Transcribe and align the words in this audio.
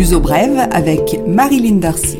L'uso 0.00 0.22
avec 0.30 1.20
Marilyn 1.26 1.76
Darcy. 1.76 2.16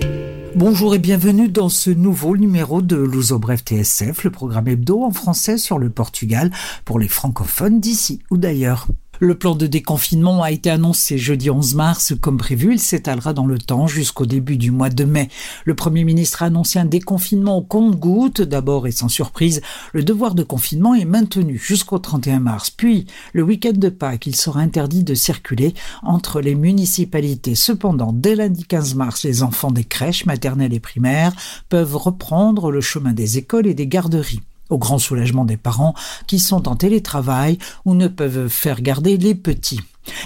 Bonjour 0.54 0.94
et 0.94 0.98
bienvenue 0.98 1.48
dans 1.48 1.70
ce 1.70 1.88
nouveau 1.88 2.36
numéro 2.36 2.82
de 2.82 2.96
Luso 2.96 3.38
Brève 3.38 3.62
TSF, 3.62 4.22
le 4.22 4.30
programme 4.30 4.68
hebdo 4.68 5.02
en 5.02 5.12
français 5.12 5.56
sur 5.56 5.78
le 5.78 5.88
Portugal 5.88 6.50
pour 6.84 6.98
les 6.98 7.08
francophones 7.08 7.80
d'ici 7.80 8.18
ou 8.30 8.36
d'ailleurs. 8.36 8.86
Le 9.22 9.34
plan 9.34 9.54
de 9.54 9.66
déconfinement 9.66 10.42
a 10.42 10.50
été 10.50 10.70
annoncé 10.70 11.18
jeudi 11.18 11.50
11 11.50 11.74
mars 11.74 12.14
comme 12.22 12.38
prévu. 12.38 12.72
Il 12.72 12.80
s'étalera 12.80 13.34
dans 13.34 13.44
le 13.44 13.58
temps 13.58 13.86
jusqu'au 13.86 14.24
début 14.24 14.56
du 14.56 14.70
mois 14.70 14.88
de 14.88 15.04
mai. 15.04 15.28
Le 15.66 15.74
Premier 15.74 16.04
ministre 16.04 16.42
a 16.42 16.46
annoncé 16.46 16.78
un 16.78 16.86
déconfinement 16.86 17.58
au 17.58 17.60
compte-gouttes. 17.60 18.40
D'abord 18.40 18.86
et 18.86 18.92
sans 18.92 19.10
surprise, 19.10 19.60
le 19.92 20.02
devoir 20.02 20.34
de 20.34 20.42
confinement 20.42 20.94
est 20.94 21.04
maintenu 21.04 21.58
jusqu'au 21.58 21.98
31 21.98 22.40
mars. 22.40 22.70
Puis, 22.70 23.04
le 23.34 23.42
week-end 23.42 23.74
de 23.74 23.90
Pâques, 23.90 24.26
il 24.26 24.36
sera 24.36 24.60
interdit 24.60 25.04
de 25.04 25.14
circuler 25.14 25.74
entre 26.02 26.40
les 26.40 26.54
municipalités. 26.54 27.54
Cependant, 27.54 28.14
dès 28.14 28.36
lundi 28.36 28.64
15 28.64 28.94
mars, 28.94 29.24
les 29.24 29.42
enfants 29.42 29.70
des 29.70 29.84
crèches 29.84 30.24
maternelles 30.24 30.72
et 30.72 30.80
primaires 30.80 31.34
peuvent 31.68 31.96
reprendre 31.96 32.70
le 32.70 32.80
chemin 32.80 33.12
des 33.12 33.36
écoles 33.36 33.66
et 33.66 33.74
des 33.74 33.86
garderies 33.86 34.40
au 34.70 34.78
grand 34.78 34.98
soulagement 34.98 35.44
des 35.44 35.56
parents 35.56 35.94
qui 36.26 36.38
sont 36.38 36.68
en 36.68 36.76
télétravail 36.76 37.58
ou 37.84 37.94
ne 37.94 38.08
peuvent 38.08 38.48
faire 38.48 38.80
garder 38.80 39.16
les 39.16 39.34
petits. 39.34 39.80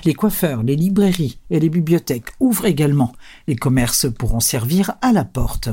Les 0.04 0.14
coiffeurs, 0.14 0.62
les 0.62 0.76
librairies 0.76 1.38
et 1.50 1.58
les 1.58 1.68
bibliothèques 1.68 2.32
ouvrent 2.38 2.66
également. 2.66 3.12
Les 3.48 3.56
commerces 3.56 4.06
pourront 4.10 4.40
servir 4.40 4.92
à 5.02 5.12
la 5.12 5.24
porte. 5.24 5.68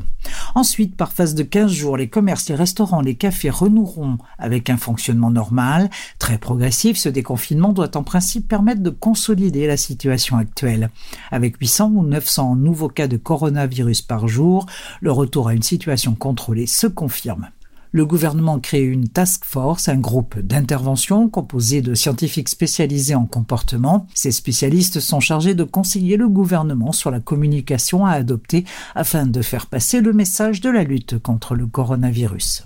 Ensuite, 0.55 0.95
par 0.95 1.13
phase 1.13 1.35
de 1.35 1.43
15 1.43 1.71
jours, 1.71 1.97
les 1.97 2.09
commerces, 2.09 2.49
les 2.49 2.55
restaurants, 2.55 3.01
les 3.01 3.15
cafés 3.15 3.49
renoueront 3.49 4.17
avec 4.37 4.69
un 4.69 4.77
fonctionnement 4.77 5.31
normal. 5.31 5.89
Très 6.19 6.37
progressif, 6.37 6.97
ce 6.97 7.09
déconfinement 7.09 7.73
doit 7.73 7.95
en 7.95 8.03
principe 8.03 8.47
permettre 8.47 8.81
de 8.81 8.89
consolider 8.89 9.67
la 9.67 9.77
situation 9.77 10.37
actuelle. 10.37 10.89
Avec 11.31 11.57
800 11.57 11.91
ou 11.93 12.03
900 12.03 12.55
nouveaux 12.55 12.89
cas 12.89 13.07
de 13.07 13.17
coronavirus 13.17 14.01
par 14.01 14.27
jour, 14.27 14.65
le 14.99 15.11
retour 15.11 15.47
à 15.47 15.53
une 15.53 15.63
situation 15.63 16.15
contrôlée 16.15 16.67
se 16.67 16.87
confirme 16.87 17.49
le 17.91 18.05
gouvernement 18.05 18.59
crée 18.59 18.83
une 18.83 19.09
task 19.09 19.43
force, 19.45 19.89
un 19.89 19.97
groupe 19.97 20.39
d'intervention 20.39 21.27
composé 21.29 21.81
de 21.81 21.93
scientifiques 21.93 22.49
spécialisés 22.49 23.15
en 23.15 23.25
comportement. 23.25 24.07
Ces 24.13 24.31
spécialistes 24.31 24.99
sont 24.99 25.19
chargés 25.19 25.55
de 25.55 25.63
conseiller 25.63 26.15
le 26.15 26.29
gouvernement 26.29 26.93
sur 26.93 27.11
la 27.11 27.19
communication 27.19 28.05
à 28.05 28.11
adopter 28.11 28.65
afin 28.95 29.25
de 29.25 29.41
faire 29.41 29.65
passer 29.65 30.01
le 30.01 30.13
message 30.13 30.61
de 30.61 30.69
la 30.69 30.83
lutte 30.83 31.19
contre 31.19 31.55
le 31.55 31.67
coronavirus. 31.67 32.63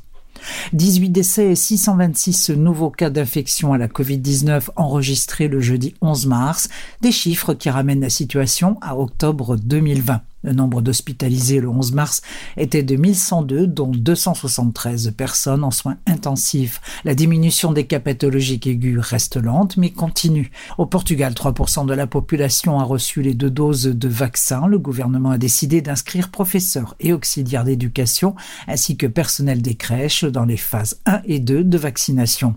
18 0.74 1.10
décès 1.10 1.52
et 1.52 1.56
626 1.56 2.52
nouveaux 2.52 2.92
cas 2.92 3.10
d'infection 3.10 3.74
à 3.74 3.78
la 3.78 3.88
Covid-19 3.88 4.70
enregistrés 4.76 5.48
le 5.48 5.60
jeudi 5.60 5.96
11 6.02 6.28
mars, 6.28 6.70
des 7.02 7.12
chiffres 7.12 7.54
qui 7.54 7.70
ramènent 7.70 8.02
la 8.02 8.10
situation 8.10 8.78
à 8.82 8.98
octobre 8.98 9.56
2020. 9.56 10.22
Le 10.46 10.54
nombre 10.54 10.84
d'hospitalisés 10.84 11.60
le 11.60 11.70
11 11.70 11.94
mars 11.94 12.22
était 12.56 12.84
de 12.84 12.96
1102, 12.96 13.66
dont 13.66 13.90
273 13.90 15.12
personnes 15.18 15.64
en 15.64 15.72
soins 15.72 15.98
intensifs. 16.06 16.82
La 17.04 17.16
diminution 17.16 17.72
des 17.72 17.88
cas 17.88 18.00
pathologiques 18.00 18.68
aigus 18.68 19.00
reste 19.00 19.38
lente, 19.38 19.76
mais 19.78 19.90
continue. 19.90 20.52
Au 20.78 20.86
Portugal, 20.86 21.34
3% 21.34 21.88
de 21.88 21.94
la 21.96 22.06
population 22.06 22.80
a 22.80 22.84
reçu 22.84 23.24
les 23.24 23.34
deux 23.34 23.50
doses 23.50 23.86
de 23.86 24.08
vaccin. 24.08 24.68
Le 24.68 24.78
gouvernement 24.78 25.32
a 25.32 25.40
décidé 25.40 25.82
d'inscrire 25.82 26.30
professeurs 26.30 26.96
et 27.00 27.12
auxiliaires 27.12 27.64
d'éducation, 27.64 28.36
ainsi 28.68 28.98
que 28.98 29.08
personnel 29.08 29.64
des 29.64 29.74
crèches 29.74 30.26
dans 30.26 30.46
les 30.46 30.58
phases 30.58 31.02
1 31.08 31.22
et 31.26 31.40
2 31.40 31.64
de 31.64 31.78
vaccination, 31.80 32.54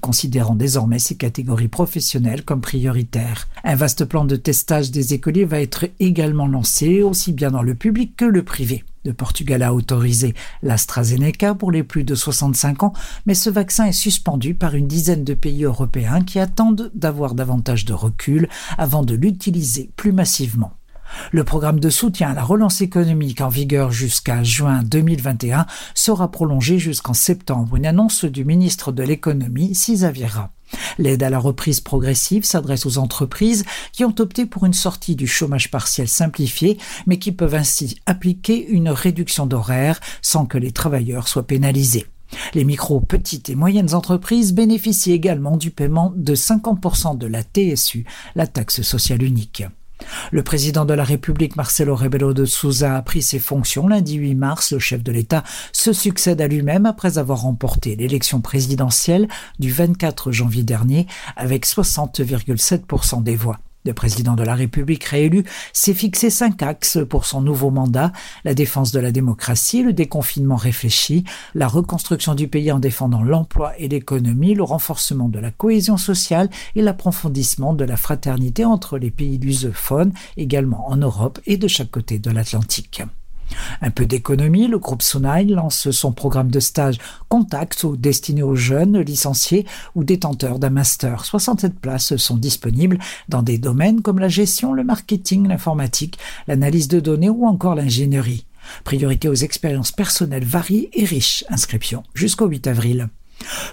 considérant 0.00 0.54
désormais 0.54 1.00
ces 1.00 1.16
catégories 1.16 1.66
professionnelles 1.66 2.44
comme 2.44 2.60
prioritaires. 2.60 3.48
Un 3.64 3.74
vaste 3.74 4.04
plan 4.04 4.24
de 4.24 4.36
testage 4.36 4.92
des 4.92 5.12
écoliers 5.12 5.44
va 5.44 5.60
être 5.60 5.86
également 5.98 6.46
lancé, 6.46 7.02
aussi 7.02 7.31
bien 7.34 7.50
dans 7.50 7.62
le 7.62 7.74
public 7.74 8.16
que 8.16 8.24
le 8.24 8.42
privé. 8.42 8.84
Le 9.04 9.14
Portugal 9.14 9.62
a 9.62 9.74
autorisé 9.74 10.34
l'AstraZeneca 10.62 11.54
pour 11.54 11.72
les 11.72 11.82
plus 11.82 12.04
de 12.04 12.14
65 12.14 12.84
ans, 12.84 12.92
mais 13.26 13.34
ce 13.34 13.50
vaccin 13.50 13.86
est 13.86 13.92
suspendu 13.92 14.54
par 14.54 14.74
une 14.74 14.86
dizaine 14.86 15.24
de 15.24 15.34
pays 15.34 15.64
européens 15.64 16.22
qui 16.22 16.38
attendent 16.38 16.90
d'avoir 16.94 17.34
davantage 17.34 17.84
de 17.84 17.92
recul 17.92 18.48
avant 18.78 19.02
de 19.02 19.14
l'utiliser 19.14 19.90
plus 19.96 20.12
massivement. 20.12 20.72
Le 21.30 21.44
programme 21.44 21.80
de 21.80 21.90
soutien 21.90 22.30
à 22.30 22.34
la 22.34 22.42
relance 22.42 22.80
économique 22.80 23.40
en 23.40 23.48
vigueur 23.48 23.92
jusqu'à 23.92 24.42
juin 24.42 24.82
2021 24.82 25.66
sera 25.94 26.30
prolongé 26.30 26.78
jusqu'en 26.78 27.14
septembre, 27.14 27.76
une 27.76 27.86
annonce 27.86 28.24
du 28.24 28.44
ministre 28.44 28.92
de 28.92 29.02
l'économie, 29.02 29.74
Cisavira. 29.74 30.50
L'aide 30.98 31.22
à 31.22 31.30
la 31.30 31.38
reprise 31.38 31.80
progressive 31.80 32.44
s'adresse 32.44 32.86
aux 32.86 32.98
entreprises 32.98 33.64
qui 33.92 34.04
ont 34.04 34.14
opté 34.18 34.46
pour 34.46 34.64
une 34.64 34.72
sortie 34.72 35.16
du 35.16 35.26
chômage 35.26 35.70
partiel 35.70 36.08
simplifié, 36.08 36.78
mais 37.06 37.18
qui 37.18 37.32
peuvent 37.32 37.54
ainsi 37.54 38.00
appliquer 38.06 38.66
une 38.68 38.88
réduction 38.88 39.46
d'horaire 39.46 40.00
sans 40.20 40.46
que 40.46 40.58
les 40.58 40.72
travailleurs 40.72 41.28
soient 41.28 41.46
pénalisés. 41.46 42.06
Les 42.54 42.64
micro, 42.64 43.00
petites 43.00 43.50
et 43.50 43.54
moyennes 43.54 43.94
entreprises 43.94 44.54
bénéficient 44.54 45.12
également 45.12 45.56
du 45.56 45.70
paiement 45.70 46.12
de 46.16 46.34
50% 46.34 47.18
de 47.18 47.26
la 47.26 47.42
TSU, 47.42 48.06
la 48.34 48.46
taxe 48.46 48.82
sociale 48.82 49.22
unique. 49.22 49.64
Le 50.30 50.42
président 50.42 50.84
de 50.84 50.94
la 50.94 51.04
République, 51.04 51.56
Marcelo 51.56 51.94
Rebelo 51.94 52.32
de 52.32 52.44
Souza, 52.44 52.96
a 52.96 53.02
pris 53.02 53.22
ses 53.22 53.38
fonctions 53.38 53.88
lundi 53.88 54.14
8 54.14 54.34
mars. 54.34 54.72
Le 54.72 54.78
chef 54.78 55.02
de 55.02 55.12
l'État 55.12 55.44
se 55.72 55.92
succède 55.92 56.40
à 56.40 56.48
lui-même 56.48 56.86
après 56.86 57.18
avoir 57.18 57.42
remporté 57.42 57.96
l'élection 57.96 58.40
présidentielle 58.40 59.28
du 59.58 59.70
24 59.70 60.32
janvier 60.32 60.62
dernier 60.62 61.06
avec 61.36 61.66
60,7% 61.66 63.22
des 63.22 63.36
voix. 63.36 63.58
Le 63.84 63.94
président 63.94 64.34
de 64.34 64.44
la 64.44 64.54
République 64.54 65.04
réélu 65.04 65.44
s'est 65.72 65.94
fixé 65.94 66.30
cinq 66.30 66.62
axes 66.62 66.98
pour 67.08 67.26
son 67.26 67.40
nouveau 67.40 67.70
mandat, 67.70 68.12
la 68.44 68.54
défense 68.54 68.92
de 68.92 69.00
la 69.00 69.10
démocratie, 69.10 69.82
le 69.82 69.92
déconfinement 69.92 70.56
réfléchi, 70.56 71.24
la 71.54 71.66
reconstruction 71.66 72.34
du 72.34 72.46
pays 72.46 72.70
en 72.70 72.78
défendant 72.78 73.22
l'emploi 73.22 73.72
et 73.78 73.88
l'économie, 73.88 74.54
le 74.54 74.62
renforcement 74.62 75.28
de 75.28 75.40
la 75.40 75.50
cohésion 75.50 75.96
sociale 75.96 76.48
et 76.76 76.82
l'approfondissement 76.82 77.74
de 77.74 77.84
la 77.84 77.96
fraternité 77.96 78.64
entre 78.64 78.98
les 78.98 79.10
pays 79.10 79.38
lusophones, 79.38 80.12
également 80.36 80.88
en 80.88 80.96
Europe 80.96 81.40
et 81.46 81.56
de 81.56 81.66
chaque 81.66 81.90
côté 81.90 82.18
de 82.18 82.30
l'Atlantique. 82.30 83.02
Un 83.80 83.90
peu 83.90 84.06
d'économie, 84.06 84.68
le 84.68 84.78
groupe 84.78 85.02
Sunai 85.02 85.44
lance 85.44 85.90
son 85.90 86.12
programme 86.12 86.50
de 86.50 86.60
stage 86.60 86.98
Contact 87.28 87.86
destiné 87.96 88.42
aux 88.42 88.54
jeunes 88.54 89.00
licenciés 89.00 89.66
ou 89.94 90.04
détenteurs 90.04 90.58
d'un 90.58 90.70
master. 90.70 91.24
67 91.24 91.78
places 91.80 92.16
sont 92.16 92.36
disponibles 92.36 92.98
dans 93.28 93.42
des 93.42 93.58
domaines 93.58 94.02
comme 94.02 94.18
la 94.18 94.28
gestion, 94.28 94.72
le 94.72 94.84
marketing, 94.84 95.48
l'informatique, 95.48 96.18
l'analyse 96.46 96.88
de 96.88 97.00
données 97.00 97.30
ou 97.30 97.46
encore 97.46 97.74
l'ingénierie. 97.74 98.46
Priorité 98.84 99.28
aux 99.28 99.34
expériences 99.34 99.92
personnelles 99.92 100.44
variées 100.44 100.90
et 100.92 101.04
riches. 101.04 101.44
Inscription 101.48 102.02
jusqu'au 102.14 102.46
8 102.46 102.66
avril. 102.66 103.08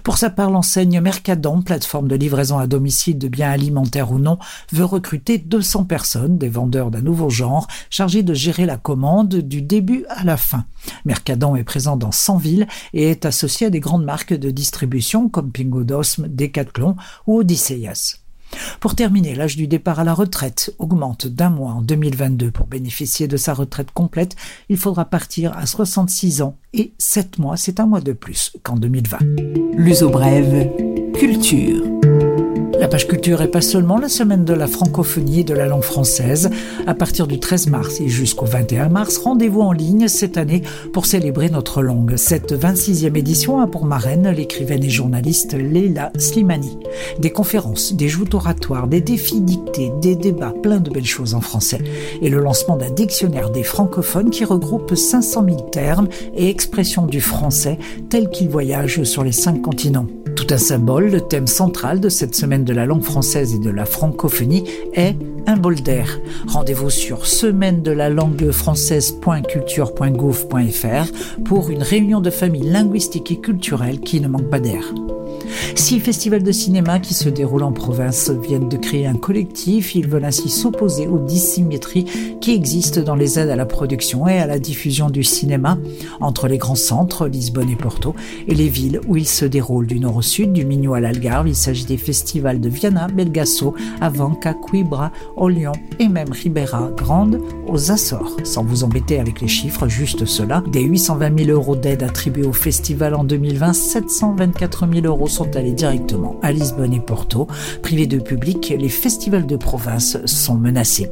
Pour 0.04 0.18
sa 0.18 0.30
part, 0.30 0.50
l'enseigne 0.50 1.02
Mercadon, 1.02 1.62
plateforme 1.62 2.08
de 2.08 2.16
livraison 2.16 2.58
à 2.58 2.68
domicile 2.68 3.18
de 3.18 3.28
biens 3.28 3.52
alimentaires 3.52 4.12
ou 4.12 4.20
non, 4.20 4.38
veut 4.72 4.86
recruter 4.86 5.38
200 5.38 5.86
personnes, 5.86 6.38
des 6.38 6.50
vendeurs 6.50 6.92
d'un 6.92 7.02
nouveau 7.02 7.30
genre, 7.30 7.68
chargés 7.90 8.24
de 8.24 8.34
gérer 8.34 8.66
la 8.66 8.78
commande 8.78 9.36
du 9.36 9.62
début 9.62 10.06
à 10.10 10.24
la 10.24 10.38
fin. 10.38 10.66
Mercadon 11.06 11.56
est 11.56 11.64
présent 11.64 11.98
dans 11.98 12.12
100 12.12 12.38
villes 12.38 12.68
et 12.94 13.10
est 13.10 13.26
associé 13.26 13.68
à 13.68 13.70
des 13.70 13.80
grandes 13.80 14.06
marques 14.06 14.34
de 14.34 14.52
distribution 14.52 15.30
comme 15.30 15.52
Pingo 15.52 15.84
Dosme, 15.84 16.28
Decathlon 16.28 16.96
ou 17.28 17.40
Odysseus. 17.40 18.29
Pour 18.80 18.96
terminer, 18.96 19.36
l'âge 19.36 19.56
du 19.56 19.68
départ 19.68 20.00
à 20.00 20.04
la 20.04 20.14
retraite 20.14 20.74
augmente 20.80 21.28
d'un 21.28 21.50
mois 21.50 21.74
en 21.74 21.82
2022. 21.82 22.52
Pour 22.52 22.68
bénéficier 22.68 23.28
de 23.28 23.38
sa 23.38 23.54
retraite 23.54 23.92
complète, 23.92 24.36
il 24.70 24.78
faudra 24.78 25.06
partir 25.06 25.58
à 25.58 25.66
66 25.66 26.42
ans 26.42 26.58
et 26.74 26.94
7 26.98 27.40
mois, 27.40 27.58
c'est 27.58 27.80
un 27.80 27.86
mois 27.86 28.02
de 28.02 28.14
plus 28.14 28.52
qu'en 28.64 28.76
2020. 28.76 29.18
L'uso 29.76 30.10
brève, 30.10 30.70
culture. 31.14 31.99
La 32.80 32.88
page 32.88 33.10
culture 33.10 33.42
est 33.42 33.50
pas 33.50 33.60
seulement 33.60 33.98
la 33.98 34.08
semaine 34.08 34.46
de 34.46 34.54
la 34.54 34.66
francophonie 34.66 35.42
et 35.42 35.44
de 35.44 35.54
la 35.54 35.66
langue 35.66 35.84
française. 35.84 36.50
À 36.88 36.94
partir 36.94 37.28
du 37.28 37.38
13 37.38 37.68
mars 37.68 38.00
et 38.00 38.08
jusqu'au 38.08 38.46
21 38.46 38.88
mars, 38.88 39.18
rendez-vous 39.18 39.60
en 39.60 39.74
ligne 39.74 40.08
cette 40.08 40.38
année 40.38 40.62
pour 40.94 41.06
célébrer 41.06 41.50
notre 41.50 41.82
langue. 41.82 42.16
Cette 42.16 42.54
26e 42.54 43.18
édition 43.18 43.60
a 43.60 43.68
pour 43.68 43.84
marraine 43.84 44.30
l'écrivaine 44.30 44.82
et 44.82 44.90
journaliste 44.90 45.56
Leila 45.56 46.14
Slimani. 46.18 46.78
Des 47.20 47.32
conférences, 47.32 47.94
des 47.94 48.08
joutes 48.08 48.34
oratoires, 48.34 48.88
des 48.88 49.02
défis 49.02 49.42
dictés, 49.42 49.92
des 50.02 50.16
débats, 50.16 50.54
plein 50.64 50.80
de 50.80 50.90
belles 50.90 51.06
choses 51.06 51.34
en 51.34 51.42
français. 51.42 51.80
Et 52.22 52.30
le 52.30 52.40
lancement 52.40 52.78
d'un 52.78 52.92
dictionnaire 52.92 53.50
des 53.50 53.64
francophones 53.64 54.30
qui 54.30 54.46
regroupe 54.46 54.96
500 54.96 55.44
000 55.46 55.58
termes 55.70 56.08
et 56.34 56.50
expressions 56.50 57.08
du 57.08 57.20
français 57.20 57.78
tels 58.10 58.30
qu'ils 58.30 58.50
voyagent 58.50 59.04
sur 59.04 59.26
les 59.26 59.34
cinq 59.34 59.62
continents. 59.62 60.08
Un 60.52 60.58
symbole, 60.58 61.12
le 61.12 61.22
thème 61.22 61.46
central 61.46 62.00
de 62.00 62.10
cette 62.10 62.34
semaine 62.34 62.64
de 62.64 62.74
la 62.74 62.88
langue 62.88 63.04
française 63.04 63.54
et 63.54 63.60
de 63.60 63.70
la 63.70 63.86
francophonie 63.86 64.64
est 64.96 65.16
un 65.46 65.58
bol 65.58 65.76
d'air. 65.76 66.20
Rendez-vous 66.48 66.90
sur 66.90 67.28
semaine 67.28 67.84
de 67.84 67.92
la 67.92 68.10
langue 68.10 68.50
française.culture.gouv.fr 68.50 71.44
pour 71.46 71.70
une 71.70 71.84
réunion 71.84 72.20
de 72.20 72.32
famille 72.32 72.68
linguistique 72.68 73.32
et 73.32 73.40
culturelle 73.40 74.00
qui 74.00 74.22
ne 74.22 74.28
manque 74.28 74.50
pas 74.50 74.60
d'air. 74.60 74.92
Six 75.76 76.00
festivals 76.00 76.44
de 76.44 76.52
cinéma 76.52 77.00
qui 77.00 77.14
se 77.14 77.30
déroulent 77.30 77.64
en 77.64 77.72
province 77.72 78.30
viennent 78.30 78.70
de 78.70 78.78
créer 78.78 79.08
un 79.08 79.16
collectif. 79.16 79.96
Ils 79.96 80.08
veulent 80.08 80.26
ainsi 80.26 80.50
s'opposer 80.50 81.08
aux 81.08 81.20
dissymétries 81.20 82.06
qui 82.42 82.54
existent 82.54 83.02
dans 83.02 83.16
les 83.16 83.40
aides 83.40 83.50
à 83.50 83.56
la 83.56 83.66
production 83.66 84.28
et 84.28 84.40
à 84.40 84.46
la 84.46 84.60
diffusion 84.60 85.10
du 85.10 85.24
cinéma 85.24 85.78
entre 86.20 86.48
les 86.48 86.58
grands 86.58 86.76
centres, 86.76 87.28
Lisbonne 87.28 87.70
et 87.70 87.76
Porto, 87.76 88.16
et 88.48 88.56
les 88.56 88.70
villes 88.70 89.02
où 89.08 89.18
ils 89.18 89.28
se 89.28 89.46
déroulent 89.46 89.88
du 89.88 90.00
nord 90.00 90.18
au 90.18 90.22
sud, 90.22 90.54
du 90.54 90.66
Minho 90.66 90.94
à 90.94 91.00
l'Algarve. 91.00 91.48
Il 91.48 91.56
s'agit 91.56 91.86
des 91.86 91.98
festivals 91.98 92.60
de 92.60 92.70
Viana, 92.70 93.08
Belgasso, 93.08 93.74
Avanca, 94.02 94.54
Coimbra, 94.54 95.12
Olion 95.38 95.74
et 96.00 96.08
même 96.08 96.32
Ribeira 96.32 96.90
Grande 96.96 97.42
aux 97.68 97.92
Açores. 97.92 98.38
Sans 98.44 98.64
vous 98.64 98.84
embêter 98.84 99.20
avec 99.20 99.42
les 99.42 99.48
chiffres, 99.48 99.88
juste 99.88 100.26
cela. 100.26 100.64
Des 100.72 100.82
820 100.82 101.46
000 101.46 101.52
euros 101.52 101.76
d'aide 101.76 102.04
attribués 102.04 102.46
au 102.46 102.54
festival 102.54 103.16
en 103.16 103.24
2020, 103.24 103.74
724 103.74 104.88
000 104.92 105.06
euros 105.06 105.29
sont 105.30 105.56
allés 105.56 105.72
directement 105.72 106.36
à 106.42 106.52
Lisbonne 106.52 106.94
et 106.94 107.00
Porto. 107.00 107.48
Privés 107.82 108.08
de 108.08 108.20
public, 108.20 108.74
les 108.78 108.90
festivals 108.90 109.46
de 109.46 109.56
province 109.56 110.18
sont 110.26 110.56
menacés. 110.56 111.10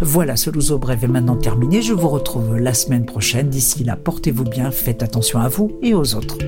Voilà, 0.00 0.36
ce 0.36 0.50
Louzo 0.50 0.78
Bref 0.78 1.02
est 1.02 1.08
maintenant 1.08 1.36
terminé. 1.36 1.82
Je 1.82 1.92
vous 1.92 2.08
retrouve 2.08 2.56
la 2.56 2.74
semaine 2.74 3.04
prochaine. 3.04 3.48
D'ici 3.48 3.84
là, 3.84 3.96
portez-vous 3.96 4.44
bien, 4.44 4.70
faites 4.70 5.02
attention 5.02 5.40
à 5.40 5.48
vous 5.48 5.72
et 5.82 5.94
aux 5.94 6.14
autres. 6.14 6.38